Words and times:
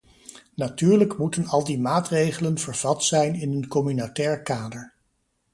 Natuurlijk 0.55 1.17
moeten 1.17 1.47
al 1.47 1.63
die 1.63 1.79
maatregelen 1.79 2.57
vervat 2.57 3.03
zijn 3.03 3.35
in 3.35 3.51
een 3.51 3.67
communautair 3.67 4.41
kader. 4.41 4.93